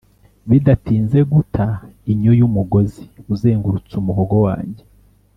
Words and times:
bidatinze 0.49 1.19
guta 1.31 1.67
inyo 2.11 2.31
yumugozi 2.39 3.03
uzengurutse 3.33 3.93
umuhogo 4.01 4.35
wanjye 4.45 4.83